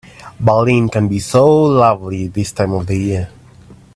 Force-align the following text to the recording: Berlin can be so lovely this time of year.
Berlin 0.39 0.89
can 0.89 1.07
be 1.07 1.19
so 1.19 1.45
lovely 1.47 2.25
this 2.25 2.51
time 2.51 2.71
of 2.71 2.89
year. 2.89 3.29